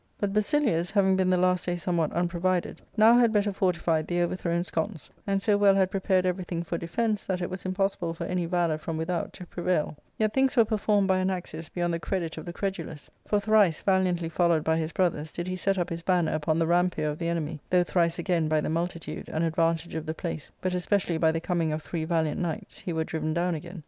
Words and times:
But 0.17 0.33
Basilius, 0.33 0.89
having 0.89 1.15
been 1.15 1.29
the 1.29 1.37
last 1.37 1.67
day 1.67 1.75
somewhat 1.75 2.11
unprovided, 2.13 2.81
now 2.97 3.19
had 3.19 3.31
better 3.31 3.53
fortified 3.53 4.07
the 4.07 4.19
overthrown 4.23 4.63
sconce, 4.63 5.11
and 5.27 5.39
so 5.39 5.57
well 5.59 5.75
had 5.75 5.91
prepared 5.91 6.25
everything 6.25 6.63
for 6.63 6.75
defence 6.75 7.27
that 7.27 7.39
it 7.39 7.51
was 7.51 7.67
impossible 7.67 8.15
for 8.15 8.23
any 8.23 8.47
valour 8.47 8.79
from 8.79 8.97
without 8.97 9.31
to 9.33 9.45
prevail 9.45 9.95
Yet 10.17 10.33
things 10.33 10.55
were 10.57 10.65
performed 10.65 11.07
by 11.07 11.19
Anaxius 11.19 11.69
beyond 11.69 11.93
the 11.93 11.99
credit 11.99 12.35
of 12.39 12.45
the 12.47 12.51
credulous; 12.51 13.11
for 13.27 13.39
thrice, 13.39 13.81
valiantly 13.81 14.29
followed 14.29 14.63
by 14.63 14.77
his 14.77 14.91
brothers, 14.91 15.31
did 15.31 15.47
he 15.47 15.55
set 15.55 15.77
up 15.77 15.91
his 15.91 16.01
banner 16.01 16.31
upon 16.33 16.57
the 16.57 16.65
rampier 16.65 17.07
of 17.07 17.19
the 17.19 17.27
enemy, 17.27 17.59
though 17.69 17.83
thrice, 17.83 18.17
again, 18.17 18.47
by 18.47 18.59
the 18.59 18.69
multitude, 18.71 19.29
and 19.29 19.43
advantage 19.43 19.93
of 19.93 20.07
the 20.07 20.15
place, 20.15 20.51
but 20.61 20.73
especially 20.73 21.19
by 21.19 21.31
the 21.31 21.39
coming 21.39 21.71
of 21.71 21.83
three 21.83 22.05
valiant 22.05 22.41
knights, 22.41 22.79
he 22.79 22.91
were 22.91 23.03
driven 23.03 23.35
down 23.35 23.53
again. 23.53 23.79